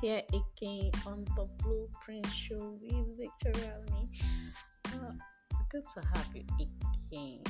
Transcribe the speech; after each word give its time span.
here 0.00 0.22
again 0.28 0.90
on 1.06 1.24
the 1.36 1.46
Blueprint 1.62 2.26
Show 2.26 2.78
with 2.80 3.18
Victoria 3.18 3.76
Me. 3.92 4.08
Uh, 4.86 5.12
good 5.68 5.86
to 5.94 6.00
have 6.00 6.26
you 6.34 6.44
again. 6.58 7.42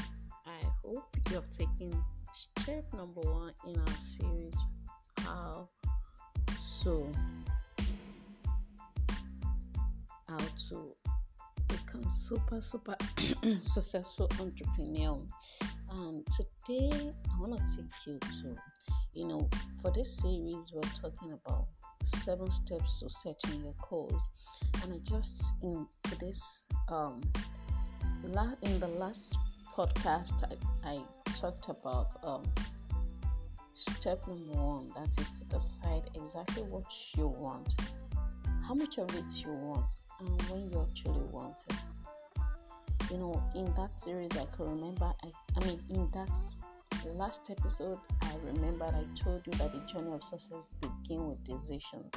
I 0.46 0.64
hope 0.82 1.04
you 1.28 1.36
have 1.36 1.50
taken 1.56 1.92
step 2.32 2.84
number 2.92 3.20
one 3.20 3.52
in 3.66 3.78
our 3.78 3.98
series 3.98 4.54
how 5.18 5.68
so 6.58 7.06
how 10.28 10.38
to 10.68 10.94
become 11.68 12.08
super 12.08 12.60
super 12.62 12.96
successful 13.60 14.30
entrepreneur 14.40 15.20
and 15.92 16.24
today 16.26 17.12
i 17.34 17.40
want 17.40 17.58
to 17.68 17.76
take 17.76 18.06
you 18.06 18.18
to 18.40 18.56
you 19.12 19.26
know 19.26 19.48
for 19.82 19.90
this 19.90 20.18
series 20.18 20.72
we're 20.72 20.80
talking 20.82 21.32
about 21.32 21.66
seven 22.02 22.50
steps 22.50 23.00
to 23.00 23.10
setting 23.10 23.62
your 23.62 23.74
goals. 23.88 24.28
And 24.82 24.92
i 24.94 24.98
just 24.98 25.54
in 25.62 25.86
today's 26.02 26.68
um 26.88 27.20
la- 28.22 28.54
in 28.62 28.78
the 28.80 28.88
last 28.88 29.38
podcast 29.76 30.42
i, 30.84 30.88
I 30.88 31.02
talked 31.32 31.68
about 31.68 32.08
um 32.24 32.42
step 33.74 34.26
number 34.26 34.52
one 34.52 34.90
that 34.96 35.18
is 35.18 35.30
to 35.30 35.44
decide 35.46 36.02
exactly 36.14 36.62
what 36.64 36.92
you 37.16 37.28
want 37.28 37.76
how 38.66 38.74
much 38.74 38.98
of 38.98 39.08
it 39.14 39.44
you 39.44 39.52
want 39.52 39.98
and 40.20 40.42
when 40.42 40.70
you 40.70 40.86
actually 40.88 41.24
want 41.30 41.56
it. 41.70 41.76
You 43.10 43.18
know 43.18 43.42
in 43.56 43.72
that 43.74 43.94
series 43.94 44.30
i 44.36 44.44
could 44.56 44.68
remember 44.68 45.12
i, 45.24 45.28
I 45.60 45.64
mean 45.66 45.80
in 45.88 46.10
that 46.12 46.36
last 47.08 47.50
episode 47.50 47.98
i 48.22 48.32
remember 48.44 48.84
i 48.84 49.04
told 49.18 49.42
you 49.46 49.52
that 49.52 49.72
the 49.72 49.80
journey 49.86 50.12
of 50.12 50.22
success 50.22 50.68
begins 50.80 51.22
with 51.22 51.44
decisions. 51.44 52.12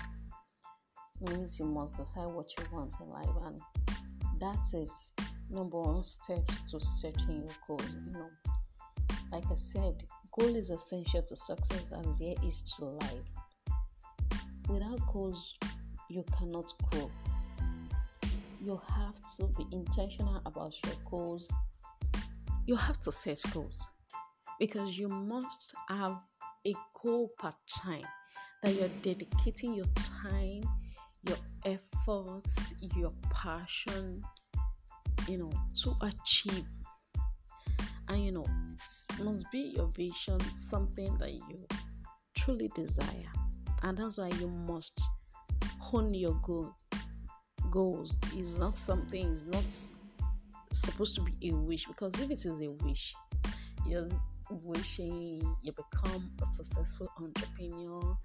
It 1.22 1.30
means 1.30 1.58
you 1.58 1.66
must 1.66 1.96
decide 1.96 2.28
what 2.28 2.48
you 2.58 2.66
want 2.72 2.94
in 3.00 3.10
life 3.10 3.30
and 3.46 3.60
that 4.40 4.66
is 4.74 5.14
number 5.50 5.80
one 5.80 6.04
steps 6.04 6.64
to 6.70 6.80
setting 6.82 7.44
your 7.44 7.56
goals 7.66 7.96
you 8.06 8.12
know. 8.12 8.30
Like 9.32 9.46
i 9.50 9.56
said 9.56 10.04
goal 10.38 10.56
is 10.56 10.70
essential 10.70 11.22
to 11.22 11.36
success 11.36 11.90
as 12.06 12.18
here 12.18 12.36
is 12.46 12.62
to 12.78 12.86
life. 12.86 13.80
Without 14.68 15.00
goals 15.12 15.56
you 16.10 16.26
cannot 16.38 16.74
grow. 16.90 17.10
You 18.62 18.82
have 18.96 19.16
to 19.38 19.48
be 19.58 19.66
intentional 19.72 20.42
about 20.46 20.74
your 20.86 20.96
goals. 21.10 21.52
You 22.66 22.76
have 22.76 23.00
to 23.02 23.12
set 23.12 23.42
goals 23.54 23.88
because 24.60 24.98
you 24.98 25.08
must 25.08 25.74
have 25.90 26.18
a 26.66 26.74
goal 27.02 27.32
part 27.40 27.56
time 27.70 28.06
that 28.62 28.74
you're 28.74 28.90
dedicating 29.02 29.74
your 29.74 29.86
time, 29.96 30.64
your 31.28 31.38
efforts, 31.66 32.74
your 32.96 33.12
passion, 33.32 34.22
you 35.28 35.38
know, 35.38 35.52
to 35.76 35.94
achieve. 36.02 36.66
And 38.08 38.24
you 38.24 38.32
know, 38.32 38.46
must 39.22 39.52
be 39.52 39.74
your 39.76 39.88
vision, 39.88 40.40
something 40.54 41.18
that 41.18 41.34
you 41.34 41.68
truly 42.36 42.70
desire. 42.76 43.32
And 43.82 43.98
that's 43.98 44.18
why 44.18 44.30
you 44.40 44.48
must 44.48 45.02
hone 45.80 46.14
your 46.14 46.34
goal 46.42 46.74
goals 47.74 48.20
is 48.38 48.60
not 48.60 48.78
something 48.78 49.34
is 49.34 49.48
not 49.48 49.66
supposed 50.72 51.16
to 51.16 51.22
be 51.22 51.50
a 51.50 51.56
wish 51.56 51.86
because 51.88 52.14
if 52.20 52.30
it 52.30 52.34
is 52.34 52.46
a 52.46 52.70
wish 52.84 53.16
you're 53.88 54.08
wishing 54.64 55.42
you 55.62 55.72
become 55.72 56.32
a 56.42 56.46
successful 56.46 57.08
entrepreneur 57.22 58.18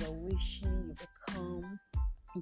you're 0.00 0.12
wishing 0.12 0.84
you 0.88 0.94
become 0.94 1.78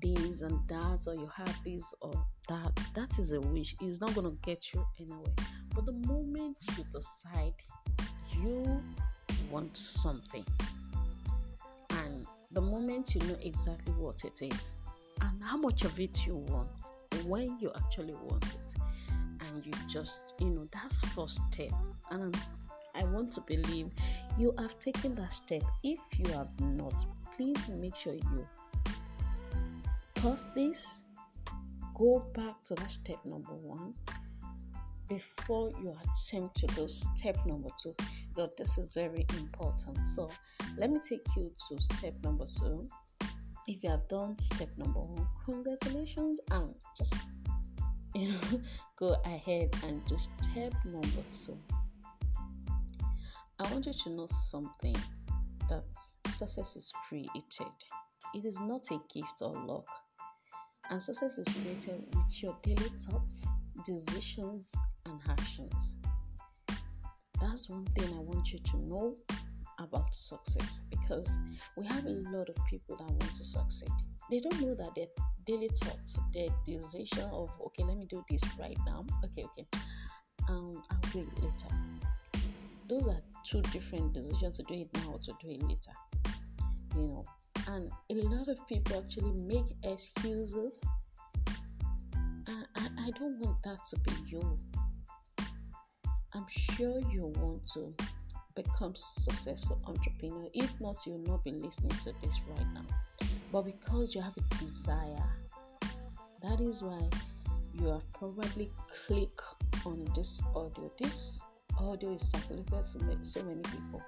this 0.00 0.42
and 0.42 0.58
that 0.68 1.04
or 1.06 1.14
you 1.14 1.28
have 1.34 1.64
this 1.64 1.94
or 2.00 2.12
that 2.48 2.72
that 2.94 3.18
is 3.18 3.32
a 3.32 3.40
wish. 3.40 3.74
It's 3.80 4.00
not 4.00 4.14
going 4.14 4.30
to 4.30 4.36
get 4.42 4.72
you 4.72 4.84
anywhere. 4.98 5.34
But 5.74 5.86
the 5.86 5.92
moment 5.92 6.58
you 6.76 6.84
decide 6.92 7.54
you 8.40 8.82
want 9.50 9.76
something 9.76 10.44
and 11.90 12.26
the 12.52 12.60
moment 12.60 13.14
you 13.14 13.20
know 13.22 13.36
exactly 13.42 13.92
what 13.94 14.24
it 14.24 14.40
is 14.40 14.74
and 15.20 15.42
how 15.42 15.56
much 15.56 15.84
of 15.84 15.98
it 16.00 16.26
you 16.26 16.36
want 16.36 16.70
when 17.26 17.58
you 17.60 17.70
actually 17.76 18.14
want 18.14 18.44
it 18.44 18.80
and 19.46 19.66
you 19.66 19.72
just 19.88 20.34
you 20.38 20.48
know 20.48 20.66
that's 20.72 21.00
first 21.08 21.40
step. 21.52 21.70
And 22.10 22.36
i 23.02 23.04
want 23.06 23.32
to 23.32 23.40
believe 23.42 23.90
you 24.38 24.54
have 24.58 24.78
taken 24.78 25.14
that 25.14 25.32
step. 25.32 25.62
If 25.82 25.98
you 26.18 26.26
have 26.32 26.48
not 26.60 26.94
please 27.36 27.68
make 27.70 27.96
sure 27.96 28.14
you 28.14 28.46
pause 30.14 30.46
this 30.54 31.04
go 31.94 32.24
back 32.34 32.62
to 32.64 32.74
that 32.76 32.90
step 32.90 33.18
number 33.24 33.54
one 33.54 33.92
before 35.08 35.70
you 35.82 35.92
attempt 35.92 36.56
to 36.56 36.66
go 36.68 36.86
step 36.86 37.36
number 37.44 37.68
two. 37.82 37.94
Because 38.34 38.50
this 38.56 38.78
is 38.78 38.94
very 38.94 39.26
important. 39.36 40.04
So 40.04 40.30
let 40.78 40.90
me 40.90 41.00
take 41.06 41.26
you 41.36 41.52
to 41.68 41.80
step 41.80 42.14
number 42.24 42.46
two. 42.58 42.88
If 43.68 43.84
you 43.84 43.90
have 43.90 44.08
done 44.08 44.36
step 44.38 44.70
number 44.78 45.00
one, 45.00 45.26
congratulations, 45.44 46.40
and 46.50 46.74
just 46.96 47.14
you 48.14 48.28
know, 48.28 48.60
go 48.96 49.16
ahead 49.24 49.74
and 49.84 50.04
do 50.06 50.16
step 50.16 50.72
number 50.84 51.22
two. 51.30 51.58
I 53.58 53.70
want 53.72 53.86
you 53.86 53.92
to 53.92 54.10
know 54.10 54.26
something 54.26 54.96
that 55.68 55.84
success 56.26 56.76
is 56.76 56.92
created, 57.08 57.72
it 58.34 58.44
is 58.44 58.60
not 58.60 58.90
a 58.90 58.98
gift 59.14 59.40
or 59.40 59.56
luck, 59.66 59.86
and 60.90 61.02
success 61.02 61.38
is 61.38 61.52
created 61.52 62.04
with 62.14 62.42
your 62.42 62.56
daily 62.62 62.90
thoughts, 63.00 63.46
decisions, 63.84 64.74
and 65.06 65.20
actions. 65.28 65.96
That's 67.40 67.68
one 67.68 67.84
thing 67.96 68.12
I 68.14 68.20
want 68.20 68.52
you 68.52 68.58
to 68.58 68.76
know 68.78 69.16
about 69.78 70.14
success 70.14 70.82
because 70.90 71.38
we 71.76 71.84
have 71.86 72.06
a 72.06 72.10
lot 72.10 72.48
of 72.48 72.56
people 72.68 72.96
that 72.96 73.08
want 73.08 73.34
to 73.34 73.44
succeed. 73.44 73.90
They 74.30 74.40
don't 74.40 74.60
know 74.60 74.74
that 74.74 74.94
their 74.94 75.06
daily 75.44 75.68
thoughts, 75.68 76.18
their 76.32 76.48
decision 76.64 77.28
of 77.32 77.50
okay, 77.66 77.82
let 77.84 77.96
me 77.96 78.06
do 78.06 78.24
this 78.30 78.42
right 78.58 78.78
now. 78.86 79.04
Okay, 79.24 79.44
okay, 79.44 79.66
um, 80.48 80.82
I'll 80.90 81.10
do 81.12 81.20
it 81.20 81.42
later. 81.42 81.74
Those 82.88 83.08
are 83.08 83.20
two 83.44 83.62
different 83.72 84.12
decisions 84.14 84.56
to 84.58 84.62
do 84.64 84.74
it 84.74 84.88
now 84.94 85.12
or 85.12 85.18
to 85.18 85.32
do 85.40 85.50
it 85.50 85.62
later. 85.62 85.92
You 86.96 87.08
know, 87.08 87.24
and 87.68 87.90
a 88.10 88.14
lot 88.28 88.48
of 88.48 88.58
people 88.68 88.98
actually 88.98 89.32
make 89.32 89.66
excuses. 89.82 90.84
I, 92.46 92.64
I, 92.76 92.88
I 93.06 93.10
don't 93.10 93.38
want 93.38 93.62
that 93.64 93.78
to 93.90 93.98
be 94.00 94.12
you. 94.26 94.58
I'm 96.34 96.46
sure 96.48 97.00
you 97.10 97.32
want 97.36 97.66
to 97.74 97.94
become 98.54 98.94
successful 98.94 99.80
entrepreneur. 99.86 100.48
If 100.54 100.80
not, 100.80 100.96
you'll 101.06 101.18
not 101.18 101.44
be 101.44 101.52
listening 101.52 101.96
to 102.04 102.12
this 102.20 102.40
right 102.48 102.66
now. 102.72 102.84
But 103.52 103.62
because 103.62 104.14
you 104.14 104.22
have 104.22 104.36
a 104.36 104.54
desire, 104.56 105.24
that 106.42 106.60
is 106.60 106.82
why 106.82 107.00
you 107.74 107.88
have 107.88 108.10
probably 108.12 108.70
clicked 109.06 109.42
on 109.84 110.06
this 110.14 110.42
audio. 110.54 110.90
This 110.98 111.42
audio 111.82 112.14
is 112.14 112.30
circulated 112.30 112.68
to 112.68 113.18
so 113.22 113.42
many 113.42 113.62
people. 113.62 114.02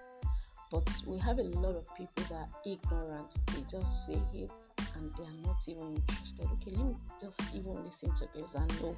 But 0.71 0.91
we 1.07 1.19
have 1.19 1.39
a 1.39 1.43
lot 1.43 1.77
of 1.77 1.87
people 1.95 2.25
that 2.31 2.35
are 2.35 2.49
ignorant. 2.65 3.37
They 3.47 3.63
just 3.71 4.07
say 4.07 4.19
it 4.35 4.51
and 4.97 5.11
they 5.17 5.25
are 5.25 5.47
not 5.47 5.61
even 5.69 5.95
interested. 5.95 6.47
Okay, 6.55 6.71
let 6.77 6.87
me 6.87 6.95
just 7.21 7.41
even 7.55 7.85
listen 7.85 8.13
to 8.15 8.29
this 8.35 8.55
and 8.55 8.83
know 8.83 8.97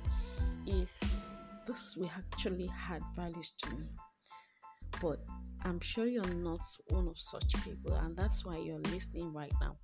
if 0.67 1.01
this 1.67 1.97
will 1.97 2.11
actually 2.17 2.71
add 2.91 3.03
values 3.17 3.53
to 3.63 3.71
me 3.71 3.87
but 5.01 5.19
I'm 5.65 5.81
sure 5.81 6.07
you're 6.07 6.35
not 6.35 6.61
one 6.89 7.09
of 7.09 7.19
such 7.19 7.55
people, 7.65 7.95
and 7.95 8.17
that's 8.17 8.45
why 8.45 8.59
you're 8.59 8.81
listening 8.93 9.33
right 9.33 9.53
now. 9.61 9.77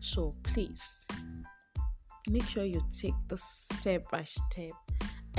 So 0.00 0.34
please 0.42 1.06
make 2.28 2.44
sure 2.44 2.64
you 2.64 2.80
take 2.90 3.14
the 3.28 3.36
step 3.36 4.10
by 4.10 4.24
step. 4.24 4.72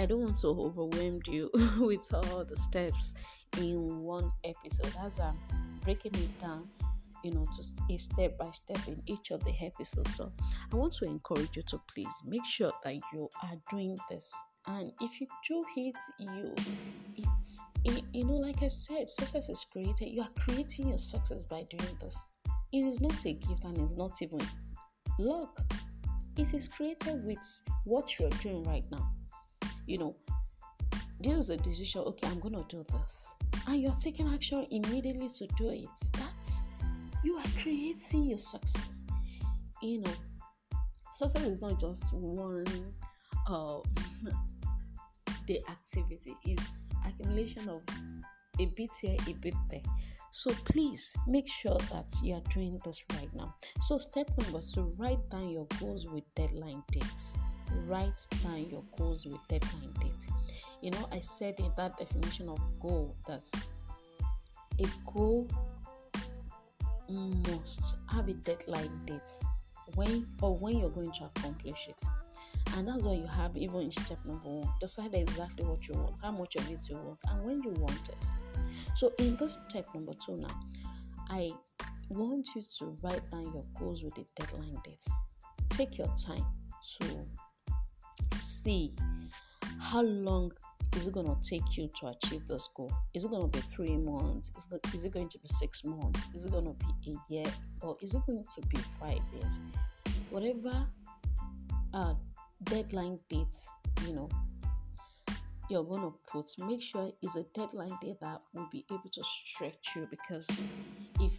I 0.01 0.07
don't 0.07 0.21
want 0.21 0.37
to 0.37 0.47
overwhelm 0.47 1.19
you 1.27 1.51
with 1.79 2.11
all 2.11 2.43
the 2.43 2.57
steps 2.57 3.13
in 3.59 3.99
one 3.99 4.31
episode. 4.43 4.91
As 4.99 5.19
I'm 5.19 5.35
breaking 5.83 6.15
it 6.15 6.41
down, 6.41 6.67
you 7.23 7.31
know, 7.35 7.45
to 7.45 7.93
a 7.93 7.97
step 7.97 8.35
by 8.35 8.49
step 8.49 8.79
in 8.87 8.99
each 9.05 9.29
of 9.29 9.43
the 9.43 9.53
episodes. 9.61 10.15
So 10.15 10.31
I 10.73 10.75
want 10.75 10.93
to 10.93 11.05
encourage 11.05 11.55
you 11.55 11.61
to 11.67 11.79
please 11.93 12.23
make 12.25 12.43
sure 12.45 12.71
that 12.83 12.95
you 13.13 13.29
are 13.43 13.55
doing 13.69 13.95
this 14.09 14.33
and 14.65 14.91
if 15.01 15.21
you 15.21 15.27
do 15.47 15.63
hit 15.75 15.95
you 16.19 16.53
it's 17.17 17.65
you 18.13 18.23
know 18.23 18.35
like 18.35 18.61
i 18.61 18.67
said 18.67 19.09
success 19.09 19.49
is 19.49 19.65
created 19.71 20.07
you 20.07 20.21
are 20.21 20.29
creating 20.37 20.89
your 20.89 20.99
success 20.99 21.47
by 21.47 21.63
doing 21.67 21.97
this 21.99 22.27
it 22.71 22.81
is 22.81 23.01
not 23.01 23.25
a 23.25 23.33
gift 23.33 23.63
and 23.63 23.75
it's 23.79 23.95
not 23.95 24.11
even 24.21 24.37
luck 25.17 25.59
it 26.37 26.53
is 26.53 26.67
created 26.67 27.25
with 27.25 27.39
what 27.85 28.19
you're 28.19 28.29
doing 28.29 28.61
right 28.65 28.85
now 28.91 29.11
you 29.85 29.97
know 29.97 30.15
this 31.19 31.37
is 31.37 31.49
a 31.49 31.57
decision 31.57 32.01
okay 32.01 32.27
i'm 32.27 32.39
gonna 32.39 32.63
do 32.69 32.85
this. 32.91 33.33
And 33.67 33.81
you're 33.81 33.93
taking 34.01 34.27
action 34.33 34.65
immediately 34.71 35.29
to 35.29 35.47
do 35.57 35.69
it. 35.69 35.87
That's 36.13 36.65
you 37.23 37.35
are 37.37 37.61
creating 37.61 38.23
your 38.23 38.39
success. 38.39 39.03
You 39.81 40.01
know 40.01 40.11
success 41.11 41.43
is 41.43 41.61
not 41.61 41.79
just 41.79 42.13
one 42.13 42.65
uh, 43.47 43.79
the 45.47 45.59
activity 45.69 46.35
is 46.45 46.91
accumulation 47.05 47.69
of 47.69 47.81
a 48.59 48.65
bit 48.65 48.89
here 49.01 49.17
a 49.27 49.33
bit 49.33 49.53
there. 49.69 49.81
So 50.31 50.51
please 50.65 51.15
make 51.27 51.47
sure 51.47 51.77
that 51.91 52.09
you 52.23 52.35
are 52.35 52.53
doing 52.53 52.79
this 52.85 53.03
right 53.13 53.33
now. 53.33 53.53
So 53.81 53.97
step 53.97 54.29
number 54.37 54.61
two 54.61 54.93
write 54.97 55.29
down 55.29 55.49
your 55.49 55.67
goals 55.79 56.07
with 56.07 56.23
deadline 56.35 56.83
dates. 56.91 57.35
Write 57.85 58.27
down 58.43 58.69
your 58.69 58.83
goals 58.97 59.25
with 59.25 59.39
deadline 59.47 59.93
dates. 59.99 60.27
You 60.81 60.91
know 60.91 61.07
i 61.11 61.19
said 61.19 61.59
in 61.59 61.71
that 61.77 61.97
definition 61.97 62.49
of 62.49 62.59
goal 62.79 63.15
that 63.27 63.43
a 64.79 64.85
goal 65.11 65.47
must 67.09 67.97
have 68.09 68.27
a 68.29 68.33
deadline 68.33 69.05
date 69.05 69.21
when 69.95 70.25
or 70.41 70.55
when 70.57 70.79
you're 70.79 70.89
going 70.89 71.11
to 71.11 71.25
accomplish 71.25 71.87
it. 71.89 72.01
And 72.75 72.87
that's 72.87 73.03
why 73.03 73.13
you 73.13 73.27
have 73.27 73.57
even 73.57 73.81
in 73.81 73.91
step 73.91 74.17
number 74.25 74.47
one, 74.47 74.69
decide 74.79 75.13
exactly 75.13 75.65
what 75.65 75.87
you 75.87 75.95
want, 75.95 76.15
how 76.21 76.31
much 76.31 76.55
of 76.55 76.69
it 76.71 76.89
you 76.89 76.95
want, 76.95 77.19
and 77.29 77.43
when 77.43 77.61
you 77.63 77.71
want 77.71 78.09
it. 78.09 78.17
So 78.95 79.11
in 79.19 79.35
this 79.35 79.59
step 79.67 79.87
number 79.93 80.13
two 80.25 80.37
now, 80.37 80.61
I 81.29 81.51
want 82.09 82.47
you 82.55 82.63
to 82.79 82.97
write 83.01 83.29
down 83.31 83.43
your 83.53 83.63
goals 83.77 84.03
with 84.03 84.17
a 84.17 84.25
deadline 84.35 84.77
date. 84.83 85.05
Take 85.69 85.97
your 85.97 86.13
time 86.25 86.45
to 86.97 88.37
see 88.37 88.93
how 89.79 90.01
long 90.01 90.51
is 90.95 91.07
it 91.07 91.13
going 91.13 91.25
to 91.25 91.37
take 91.41 91.77
you 91.77 91.89
to 91.99 92.07
achieve 92.07 92.45
this 92.47 92.69
goal? 92.75 92.91
Is 93.13 93.25
it 93.25 93.31
going 93.31 93.49
to 93.49 93.57
be 93.57 93.63
three 93.67 93.97
months? 93.97 94.51
Is 94.57 94.67
it, 94.71 94.93
is 94.93 95.05
it 95.05 95.13
going 95.13 95.29
to 95.29 95.39
be 95.39 95.47
six 95.47 95.83
months? 95.85 96.25
Is 96.33 96.45
it 96.45 96.51
going 96.51 96.65
to 96.65 96.73
be 96.73 97.13
a 97.13 97.33
year? 97.33 97.51
Or 97.81 97.97
is 98.01 98.13
it 98.13 98.21
going 98.25 98.43
to 98.43 98.67
be 98.67 98.77
five 98.99 99.21
years? 99.33 99.59
Whatever 100.29 100.85
uh, 101.93 102.13
deadline 102.63 103.19
date, 103.29 103.55
you 104.07 104.13
know, 104.13 104.29
you're 105.69 105.83
going 105.83 106.01
to 106.01 106.13
put, 106.29 106.49
make 106.67 106.81
sure 106.81 107.11
it's 107.21 107.35
a 107.37 107.43
deadline 107.53 107.97
date 108.01 108.19
that 108.19 108.41
will 108.53 108.67
be 108.71 108.85
able 108.91 109.09
to 109.11 109.23
stretch 109.23 109.95
you 109.95 110.07
because 110.09 110.61
if 111.19 111.37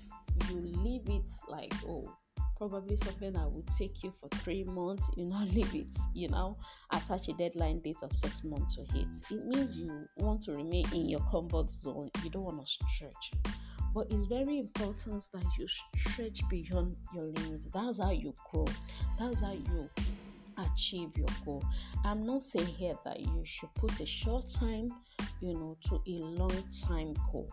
you 0.49 0.57
leave 0.57 1.09
it 1.09 1.31
like, 1.49 1.73
oh, 1.87 2.11
probably 2.57 2.97
something 2.97 3.33
that 3.33 3.51
would 3.51 3.67
take 3.77 4.03
you 4.03 4.13
for 4.19 4.29
three 4.39 4.65
months, 4.65 5.11
you 5.17 5.27
now 5.27 5.45
leave 5.53 5.75
it, 5.75 5.95
you 6.15 6.29
know, 6.29 6.57
attach 6.93 7.29
a 7.29 7.33
deadline 7.35 7.81
date 7.81 8.03
of 8.03 8.13
six 8.13 8.45
months 8.45 8.77
to 8.77 8.83
it. 8.99 9.15
It 9.31 9.47
means 9.47 9.79
you 9.79 10.07
want 10.17 10.43
to 10.43 10.53
remain 10.53 10.87
in 10.95 11.09
your 11.09 11.21
comfort 11.31 11.69
zone, 11.69 12.11
you 12.23 12.31
don't 12.31 12.45
want 12.45 12.65
to 12.65 12.67
stretch. 12.67 13.33
But 13.95 14.07
it's 14.11 14.27
very 14.27 14.59
important 14.59 15.29
that 15.35 15.45
you 15.59 15.67
stretch 15.97 16.49
beyond 16.49 16.97
your 17.15 17.25
limit. 17.25 17.67
That's 17.73 17.99
how 17.99 18.13
you 18.13 18.33
grow. 18.51 18.67
That's 19.19 19.43
how 19.43 19.53
you 19.53 19.91
achieve 20.73 21.17
your 21.17 21.29
goal. 21.45 21.65
I'm 22.05 22.25
not 22.25 22.43
saying 22.43 22.67
here 22.67 22.95
that 23.05 23.21
you 23.21 23.43
should 23.45 23.73
put 23.75 24.01
a 24.01 24.07
short 24.07 24.49
time, 24.49 24.91
you 25.41 25.55
know, 25.55 25.77
to 25.89 26.01
a 26.07 26.19
long 26.25 26.63
time 26.87 27.15
goal 27.31 27.49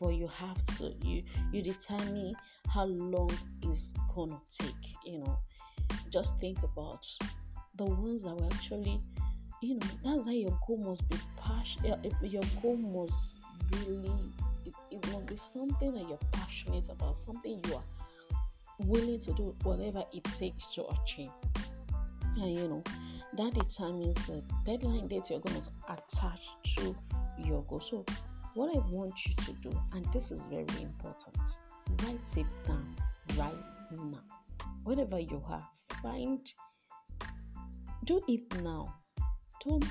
but 0.00 0.14
you 0.14 0.26
have 0.26 0.64
to 0.78 0.92
you 1.02 1.22
you 1.52 1.62
determine 1.62 2.34
how 2.68 2.86
long 2.86 3.30
it's 3.62 3.92
gonna 4.14 4.40
take 4.50 4.74
you 5.04 5.18
know 5.18 5.38
just 6.10 6.38
think 6.38 6.58
about 6.62 7.06
the 7.76 7.84
ones 7.84 8.22
that 8.22 8.34
were 8.34 8.46
actually 8.46 9.00
you 9.62 9.74
know 9.74 9.86
that's 10.02 10.26
why 10.26 10.32
your 10.32 10.58
goal 10.66 10.78
must 10.78 11.08
be 11.10 11.16
passionate 11.36 12.12
your 12.22 12.42
goal 12.62 12.76
must 12.76 13.38
really 13.86 14.10
it, 14.64 14.74
it 14.90 15.12
must 15.12 15.26
be 15.26 15.36
something 15.36 15.92
that 15.92 16.08
you're 16.08 16.18
passionate 16.32 16.88
about 16.88 17.16
something 17.16 17.60
you 17.66 17.74
are 17.74 17.84
willing 18.86 19.18
to 19.18 19.32
do 19.34 19.54
whatever 19.62 20.02
it 20.12 20.24
takes 20.24 20.74
to 20.74 20.84
achieve 21.02 21.30
and 22.36 22.54
you 22.54 22.68
know 22.68 22.82
that 23.36 23.54
determines 23.54 24.14
the 24.26 24.42
deadline 24.64 25.06
date 25.08 25.30
you're 25.30 25.40
going 25.40 25.60
to 25.60 25.70
attach 25.88 26.48
to 26.62 26.96
your 27.38 27.62
goal 27.64 27.80
so 27.80 28.04
what 28.54 28.74
I 28.74 28.80
want 28.90 29.14
you 29.26 29.34
to 29.34 29.52
do, 29.62 29.80
and 29.94 30.04
this 30.12 30.32
is 30.32 30.44
very 30.46 30.66
important, 30.82 31.58
write 32.02 32.36
it 32.36 32.46
down 32.66 32.96
right 33.36 33.54
now. 33.92 34.24
Whatever 34.82 35.20
you 35.20 35.40
have, 35.48 35.62
find, 36.02 36.40
do 38.04 38.20
it 38.26 38.62
now. 38.62 38.92
Don't 39.64 39.84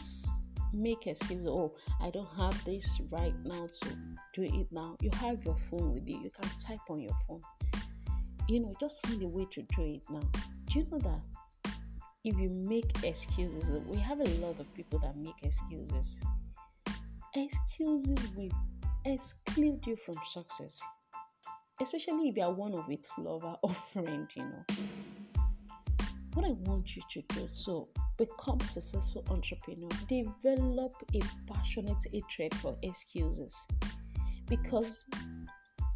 make 0.74 1.08
excuses. 1.08 1.48
Oh, 1.48 1.74
I 2.02 2.10
don't 2.10 2.28
have 2.36 2.64
this 2.66 3.00
right 3.10 3.34
now 3.46 3.68
to 3.82 3.90
do 4.34 4.42
it 4.42 4.68
now. 4.72 4.98
You 5.00 5.12
have 5.14 5.44
your 5.46 5.56
phone 5.56 5.94
with 5.94 6.08
you, 6.08 6.20
you 6.20 6.30
can 6.30 6.50
type 6.60 6.80
on 6.90 7.00
your 7.00 7.16
phone. 7.28 7.42
You 8.50 8.60
know, 8.62 8.74
just 8.80 9.06
find 9.08 9.24
a 9.24 9.28
way 9.28 9.46
to 9.52 9.62
do 9.62 9.84
it 9.84 10.02
now. 10.10 10.28
Do 10.66 10.80
you 10.80 10.86
know 10.92 11.00
that 11.00 11.22
if 12.26 12.38
you 12.38 12.50
make 12.50 13.04
excuses, 13.04 13.70
we 13.88 13.98
have 13.98 14.20
a 14.20 14.30
lot 14.40 14.60
of 14.60 14.74
people 14.74 15.00
that 15.00 15.16
make 15.16 15.42
excuses. 15.42 16.22
Excuses 17.36 18.18
will 18.36 18.50
exclude 19.06 19.86
you 19.88 19.96
from 19.96 20.16
success, 20.26 20.82
especially 21.82 22.30
if 22.30 22.38
you 22.38 22.44
are 22.44 22.54
one 22.54 22.74
of 22.74 22.90
its 22.90 23.18
lover 23.18 23.56
or 23.64 23.70
friend, 23.94 24.30
you 24.36 24.44
know. 24.44 24.66
What 26.34 26.46
I 26.46 26.52
want 26.70 26.96
you 26.96 27.02
to 27.10 27.22
do 27.30 27.48
so 27.52 27.88
become 28.18 28.60
successful 28.60 29.24
entrepreneur, 29.30 29.90
develop 30.08 30.92
a 31.16 31.22
passionate 31.52 32.04
hatred 32.12 32.54
for 32.56 32.78
excuses. 32.84 33.66
Because 34.48 35.06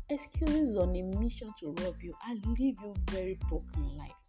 excuses 0.10 0.78
on 0.78 0.96
a 0.96 1.04
mission 1.20 1.50
to 1.60 1.76
rob 1.84 1.96
you 2.02 2.14
and 2.28 2.46
leave 2.58 2.78
you 2.82 2.94
very 3.12 3.38
broken 3.50 3.98
life 3.98 4.23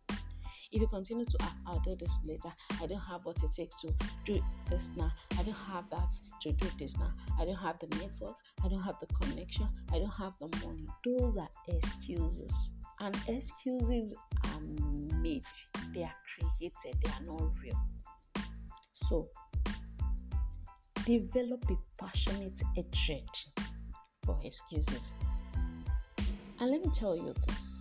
if 0.74 0.80
you 0.80 0.88
continue 0.88 1.24
to, 1.24 1.36
ah, 1.40 1.54
I'll 1.68 1.78
do 1.80 1.94
this 1.94 2.18
later, 2.24 2.48
I 2.82 2.86
don't 2.86 2.98
have 2.98 3.24
what 3.24 3.40
it 3.42 3.52
takes 3.52 3.80
to 3.82 3.94
do 4.24 4.42
this 4.68 4.90
now, 4.96 5.10
I 5.38 5.44
don't 5.44 5.54
have 5.54 5.88
that 5.90 6.12
to 6.42 6.52
do 6.52 6.66
this 6.78 6.98
now, 6.98 7.12
I 7.40 7.44
don't 7.44 7.54
have 7.54 7.78
the 7.78 7.86
network, 7.96 8.34
I 8.64 8.68
don't 8.68 8.82
have 8.82 8.98
the 8.98 9.06
connection, 9.06 9.68
I 9.92 10.00
don't 10.00 10.08
have 10.08 10.32
the 10.40 10.48
money. 10.66 10.86
Those 11.04 11.36
are 11.36 11.48
excuses, 11.68 12.72
and 12.98 13.16
excuses 13.28 14.16
are 14.46 14.60
made, 15.20 15.44
they 15.94 16.02
are 16.02 16.16
created, 16.26 17.00
they 17.00 17.10
are 17.10 17.24
not 17.24 17.52
real. 17.62 17.80
So, 18.92 19.28
develop 21.06 21.64
a 21.70 22.02
passionate 22.02 22.60
hatred 22.74 23.28
for 24.24 24.40
excuses. 24.42 25.14
And 26.58 26.70
let 26.70 26.82
me 26.82 26.90
tell 26.92 27.16
you 27.16 27.32
this 27.46 27.73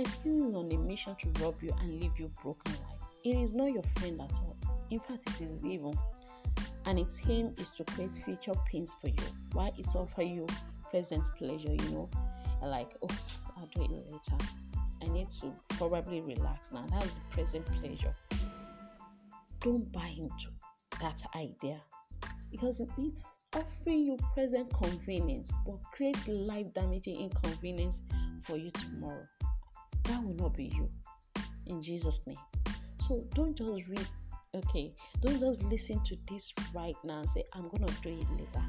Excuses 0.00 0.54
on 0.54 0.72
a 0.72 0.78
mission 0.78 1.14
to 1.16 1.28
rob 1.44 1.54
you 1.60 1.74
and 1.78 2.00
leave 2.00 2.18
you 2.18 2.30
broken 2.42 2.72
life. 2.72 3.00
It 3.22 3.36
is 3.36 3.52
not 3.52 3.70
your 3.70 3.82
friend 3.98 4.18
at 4.22 4.32
all. 4.40 4.56
In 4.88 4.98
fact, 4.98 5.26
it 5.26 5.42
is 5.42 5.62
evil. 5.62 5.94
And 6.86 6.98
its 6.98 7.20
aim 7.28 7.54
is 7.58 7.68
to 7.72 7.84
create 7.84 8.12
future 8.12 8.54
pains 8.64 8.94
for 8.94 9.08
you. 9.08 9.22
Why 9.52 9.70
it's 9.76 9.94
offer 9.94 10.22
you 10.22 10.46
present 10.88 11.28
pleasure, 11.36 11.68
you 11.68 11.90
know? 11.90 12.08
Like, 12.62 12.96
oh, 13.02 13.08
I'll 13.58 13.66
do 13.74 13.82
it 13.82 13.90
later. 13.90 14.42
I 15.02 15.06
need 15.12 15.28
to 15.42 15.52
probably 15.76 16.22
relax 16.22 16.72
now. 16.72 16.86
That's 16.92 17.18
present 17.28 17.66
pleasure. 17.66 18.14
Don't 19.60 19.92
buy 19.92 20.14
into 20.16 20.48
that 21.02 21.22
idea 21.36 21.78
because 22.50 22.80
it's 22.96 23.38
offering 23.54 24.00
you 24.04 24.16
present 24.32 24.72
convenience 24.72 25.52
but 25.66 25.82
creates 25.92 26.26
life 26.26 26.72
damaging 26.72 27.20
inconvenience 27.20 28.02
for 28.42 28.56
you 28.56 28.70
tomorrow 28.70 29.26
that 30.10 30.22
will 30.24 30.34
not 30.34 30.56
be 30.56 30.64
you. 30.64 30.90
In 31.66 31.80
Jesus' 31.80 32.26
name. 32.26 32.36
So 32.98 33.24
don't 33.34 33.56
just 33.56 33.88
read 33.88 34.06
okay 34.54 34.92
don't 35.20 35.38
just 35.38 35.62
listen 35.64 36.02
to 36.02 36.16
this 36.28 36.52
right 36.74 36.96
now 37.04 37.20
and 37.20 37.30
say 37.30 37.44
i'm 37.52 37.68
gonna 37.68 37.86
do 38.02 38.10
it 38.10 38.26
later 38.36 38.64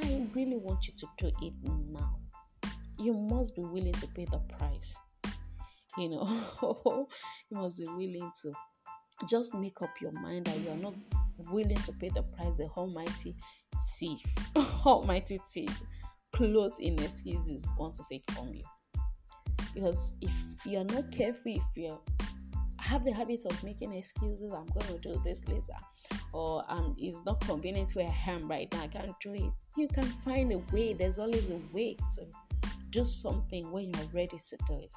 i 0.00 0.26
really 0.32 0.56
want 0.56 0.86
you 0.86 0.92
to 0.96 1.06
do 1.18 1.30
it 1.42 1.52
now 1.90 2.16
you 2.98 3.12
must 3.12 3.56
be 3.56 3.62
willing 3.62 3.92
to 3.92 4.06
pay 4.08 4.24
the 4.26 4.38
price 4.56 4.96
you 5.98 6.08
know 6.08 6.24
you 7.50 7.56
must 7.56 7.80
be 7.80 7.86
willing 7.88 8.30
to 8.40 8.52
just 9.28 9.54
make 9.54 9.80
up 9.82 9.90
your 10.00 10.12
mind 10.12 10.46
that 10.46 10.58
you 10.60 10.70
are 10.70 10.76
not 10.76 10.94
willing 11.50 11.76
to 11.78 11.92
pay 11.94 12.10
the 12.10 12.22
price 12.22 12.56
the 12.56 12.68
almighty 12.76 13.34
thief 13.98 14.22
almighty 14.86 15.40
thief 15.52 15.82
clothes 16.32 16.76
in 16.78 16.96
excuses 17.02 17.66
wants 17.76 17.98
to 17.98 18.04
take 18.08 18.30
from 18.30 18.54
you 18.54 18.62
because 19.74 20.16
if 20.20 20.32
you're 20.64 20.84
not 20.84 21.10
careful 21.10 21.52
if 21.52 21.62
you 21.76 21.98
have 22.78 23.04
the 23.04 23.12
habit 23.12 23.44
of 23.46 23.64
making 23.64 23.92
excuses 23.92 24.52
i'm 24.52 24.66
going 24.66 24.86
to 24.86 24.98
do 24.98 25.20
this 25.24 25.46
later. 25.48 25.76
Or 26.32 26.64
um 26.68 26.94
it's 26.98 27.24
not 27.24 27.40
convenient 27.40 27.92
where 27.92 28.06
i 28.08 28.30
am 28.30 28.48
right 28.48 28.70
now 28.72 28.82
i 28.82 28.86
can't 28.88 29.18
do 29.20 29.34
it. 29.34 29.52
You 29.76 29.88
can 29.88 30.04
find 30.04 30.52
a 30.52 30.58
way 30.72 30.92
there's 30.92 31.18
always 31.18 31.50
a 31.50 31.60
way 31.72 31.96
to 32.16 32.26
do 32.90 33.04
something 33.04 33.70
when 33.72 33.92
you're 33.92 34.08
ready 34.12 34.38
to 34.38 34.56
do 34.66 34.74
it. 34.74 34.92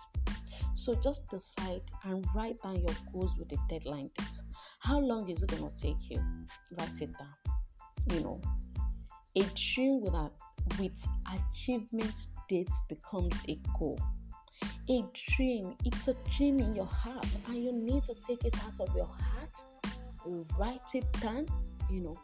So 0.76 0.96
just 0.96 1.30
decide 1.30 1.82
and 2.04 2.26
write 2.36 2.62
down 2.62 2.76
your 2.76 2.96
goals 3.12 3.36
with 3.38 3.52
a 3.52 3.58
deadline 3.68 4.12
date. 4.18 4.40
How 4.80 5.00
long 5.00 5.28
is 5.30 5.42
it 5.42 5.50
going 5.50 5.68
to 5.68 5.76
take 5.76 6.10
you? 6.10 6.22
Write 6.78 7.02
it 7.02 7.10
down. 7.18 8.14
You 8.14 8.20
know 8.22 8.42
a 9.38 9.44
dream 9.54 10.02
with 10.02 10.14
a 10.14 10.32
with 10.80 11.08
achievement 11.34 12.28
dates 12.50 12.82
becomes 12.90 13.44
a 13.48 13.60
goal 13.80 14.00
a 14.90 15.04
dream. 15.14 15.76
It's 15.86 16.08
a 16.08 16.16
dream 16.36 16.60
in 16.60 16.74
your 16.74 16.86
heart, 16.86 17.28
and 17.48 17.58
you 17.58 17.74
need 17.74 18.04
to 18.06 18.16
take 18.28 18.44
it 18.46 18.56
out 18.66 18.80
of 18.80 18.96
your 18.96 19.06
heart, 19.08 19.56
write 20.58 20.94
it 20.94 21.12
down, 21.22 21.48
you 21.90 22.02
know, 22.02 22.20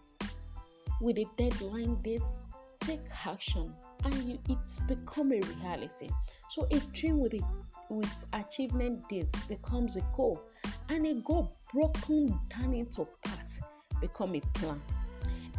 with 1.01 1.17
a 1.17 1.25
deadline 1.37 2.01
dates, 2.01 2.47
take 2.79 2.99
action, 3.25 3.73
and 4.03 4.13
you, 4.23 4.39
it's 4.49 4.79
become 4.79 5.31
a 5.31 5.39
reality. 5.39 6.09
So 6.49 6.67
a 6.71 6.79
dream 6.93 7.19
with 7.19 7.33
a 7.33 7.41
with 7.89 8.25
achievement 8.33 9.07
dates 9.09 9.35
becomes 9.47 9.97
a 9.97 10.01
goal, 10.15 10.41
and 10.89 11.05
a 11.05 11.13
goal 11.15 11.55
broken 11.73 12.39
down 12.49 12.73
into 12.73 13.07
parts 13.23 13.59
become 14.01 14.35
a 14.35 14.41
plan. 14.53 14.81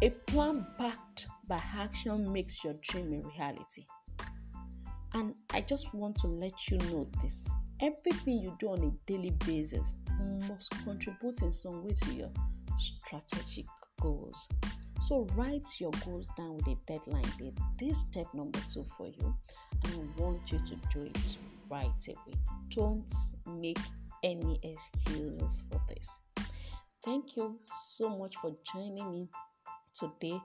A 0.01 0.09
plan 0.09 0.65
backed 0.77 1.27
by 1.47 1.59
action 1.77 2.31
makes 2.31 2.63
your 2.63 2.73
dream 2.81 3.13
a 3.13 3.27
reality. 3.27 3.85
And 5.15 5.33
I 5.53 5.61
just 5.61 5.93
want 5.93 6.17
to 6.17 6.27
let 6.27 6.69
you 6.69 6.77
know 6.77 7.07
this 7.23 7.47
everything 7.81 8.39
you 8.39 8.53
do 8.59 8.71
on 8.71 8.83
a 8.83 8.91
daily 9.09 9.31
basis 9.45 9.93
must 10.49 10.71
contribute 10.83 11.41
in 11.41 11.53
some 11.53 11.85
way 11.85 11.93
to 12.03 12.13
your 12.13 12.29
strategic 12.77 13.65
goals. 14.01 14.49
So 14.99 15.25
write 15.35 15.65
your 15.79 15.91
goals 16.05 16.29
down 16.35 16.57
with 16.57 16.67
a 16.67 16.75
deadline 16.85 17.23
date. 17.39 17.57
This 17.79 18.01
step 18.01 18.25
number 18.33 18.59
two 18.69 18.85
for 18.97 19.07
you, 19.07 19.33
and 19.85 19.93
I 19.93 20.21
want 20.21 20.51
you 20.51 20.59
to 20.59 20.75
do 20.93 21.05
it 21.05 21.37
right 21.69 22.07
away. 22.09 22.37
Don't 22.71 23.09
make 23.47 23.79
any 24.21 24.59
excuses 24.63 25.63
for 25.71 25.81
this. 25.87 26.19
Thank 27.05 27.37
you 27.37 27.57
so 27.63 28.17
much 28.17 28.35
for 28.35 28.53
joining 28.73 29.11
me 29.11 29.29
today 29.93 30.41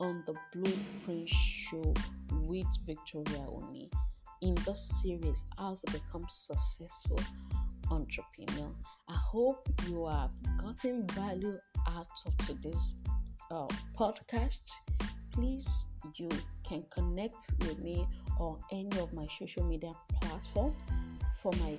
on 0.00 0.22
the 0.26 0.34
Blueprint 0.52 1.28
Show 1.28 1.94
with 2.30 2.66
Victoria 2.86 3.44
Oni. 3.48 3.90
In 4.40 4.54
this 4.66 5.02
series, 5.02 5.44
How 5.58 5.74
to 5.74 5.92
Become 5.92 6.26
Successful 6.28 7.20
Entrepreneur. 7.90 8.70
I 9.08 9.14
hope 9.14 9.68
you 9.88 10.06
have 10.06 10.32
gotten 10.58 11.06
value 11.08 11.58
out 11.88 12.06
of 12.26 12.36
today's 12.46 12.96
uh, 13.50 13.68
podcast. 13.96 14.72
Please, 15.32 15.88
you 16.16 16.28
can 16.68 16.84
connect 16.90 17.52
with 17.60 17.78
me 17.78 18.06
on 18.38 18.58
any 18.70 18.98
of 18.98 19.12
my 19.12 19.26
social 19.38 19.64
media 19.64 19.92
platforms. 20.20 20.76
For 21.40 21.52
my 21.60 21.78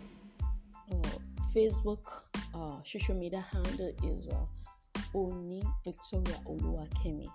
uh, 0.91 1.09
Facebook 1.53 2.05
uh, 2.53 2.77
social 2.83 3.15
media 3.15 3.45
handle 3.51 3.91
is 4.03 4.27
uh, 4.27 4.37
Oni 5.13 5.61
Victoria 5.83 6.37
Oluwakemi, 6.45 7.27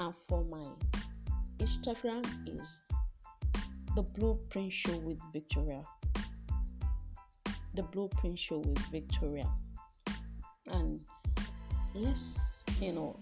and 0.00 0.14
for 0.28 0.44
my 0.44 0.66
Instagram 1.58 2.24
is 2.48 2.80
the 3.94 4.02
Blueprint 4.02 4.72
Show 4.72 4.96
with 4.98 5.18
Victoria. 5.32 5.82
The 7.74 7.82
Blueprint 7.82 8.38
Show 8.38 8.58
with 8.58 8.78
Victoria, 8.90 9.48
and 10.72 11.00
let's 11.94 12.64
you 12.80 12.92
know 12.92 13.20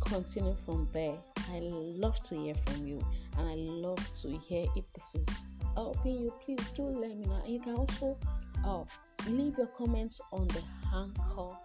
continue 0.00 0.56
from 0.64 0.88
there. 0.92 1.16
I 1.52 1.60
love 1.60 2.20
to 2.24 2.36
hear 2.36 2.54
from 2.66 2.86
you, 2.86 3.00
and 3.38 3.48
I 3.48 3.54
love 3.54 4.00
to 4.22 4.38
hear 4.38 4.66
if 4.76 4.84
this 4.94 5.14
is 5.14 5.46
helping 5.74 6.18
you. 6.18 6.32
Please 6.44 6.66
do 6.74 6.82
let 6.82 7.16
me 7.16 7.26
know. 7.26 7.42
You 7.46 7.60
can 7.60 7.74
also 7.74 8.18
uh, 8.64 8.84
leave 9.28 9.56
your 9.58 9.68
comments 9.68 10.20
on 10.32 10.48
the 10.48 10.62
Anchor 10.94 11.56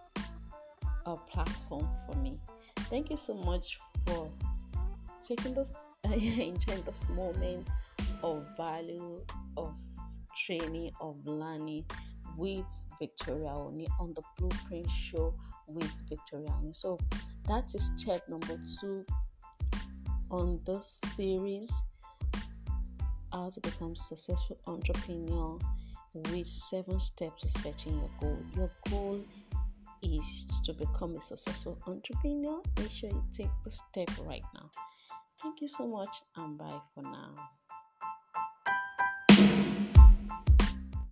uh, 1.06 1.16
platform 1.16 1.88
for 2.06 2.16
me. 2.20 2.38
Thank 2.76 3.10
you 3.10 3.16
so 3.16 3.34
much 3.34 3.78
for 4.06 4.30
taking 5.26 5.54
this, 5.54 5.98
enjoying 6.04 6.82
this 6.82 7.08
moment 7.10 7.68
of 8.22 8.44
value, 8.56 9.20
of 9.56 9.74
training, 10.36 10.92
of 11.00 11.16
learning 11.24 11.84
with 12.36 12.84
Victoria 12.98 13.50
Oni 13.50 13.86
on 14.00 14.14
the 14.14 14.22
Blueprint 14.38 14.90
Show 14.90 15.34
with 15.68 15.92
Victoria 16.08 16.50
Oni. 16.60 16.72
So 16.72 16.98
that 17.46 17.74
is 17.74 17.90
step 17.96 18.28
number 18.28 18.58
two 18.80 19.04
on 20.30 20.60
this 20.64 20.86
series 20.86 21.84
how 23.34 23.50
to 23.50 23.60
become 23.60 23.96
successful 23.96 24.56
entrepreneur 24.66 25.58
with 26.30 26.46
seven 26.46 27.00
steps 27.00 27.42
to 27.42 27.48
setting 27.48 27.98
your 27.98 28.10
goal. 28.20 28.38
Your 28.56 28.70
goal 28.88 29.20
is 30.18 30.60
to 30.64 30.72
become 30.72 31.16
a 31.16 31.20
successful 31.20 31.78
entrepreneur. 31.86 32.60
Make 32.78 32.90
sure 32.90 33.10
you 33.10 33.24
take 33.36 33.50
the 33.64 33.70
step 33.70 34.10
right 34.22 34.44
now. 34.54 34.70
Thank 35.42 35.60
you 35.60 35.68
so 35.68 35.86
much 35.86 36.22
and 36.36 36.58
bye 36.58 36.80
for 36.94 37.02
now. 37.02 37.34